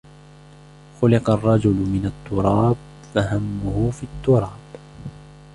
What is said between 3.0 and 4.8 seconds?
فَهَمُّهُ فِي التُّرَابِ